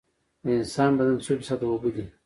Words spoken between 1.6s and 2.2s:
اوبه دي؟